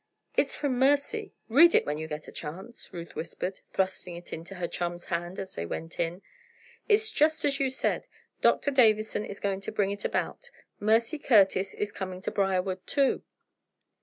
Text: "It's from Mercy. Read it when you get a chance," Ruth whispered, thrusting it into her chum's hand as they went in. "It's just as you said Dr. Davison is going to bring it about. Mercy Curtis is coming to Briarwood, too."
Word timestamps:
"It's 0.35 0.55
from 0.55 0.79
Mercy. 0.79 1.35
Read 1.47 1.75
it 1.75 1.85
when 1.85 1.99
you 1.99 2.07
get 2.07 2.27
a 2.27 2.31
chance," 2.31 2.91
Ruth 2.91 3.15
whispered, 3.15 3.59
thrusting 3.71 4.15
it 4.15 4.33
into 4.33 4.55
her 4.55 4.67
chum's 4.67 5.05
hand 5.05 5.37
as 5.37 5.53
they 5.53 5.63
went 5.67 5.99
in. 5.99 6.23
"It's 6.89 7.11
just 7.11 7.45
as 7.45 7.59
you 7.59 7.69
said 7.69 8.07
Dr. 8.41 8.71
Davison 8.71 9.23
is 9.23 9.39
going 9.39 9.61
to 9.61 9.71
bring 9.71 9.91
it 9.91 10.03
about. 10.03 10.49
Mercy 10.79 11.19
Curtis 11.19 11.75
is 11.75 11.91
coming 11.91 12.19
to 12.21 12.31
Briarwood, 12.31 12.87
too." 12.87 13.21